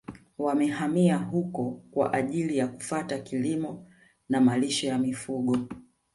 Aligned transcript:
Wamehamia 0.37 1.17
huko 1.17 1.81
kwa 1.91 2.13
ajili 2.13 2.57
ya 2.57 2.67
kufata 2.67 3.19
kilimo 3.19 3.87
na 4.29 4.41
malisho 4.41 4.87
ya 4.87 4.97
mifugo 4.97 5.57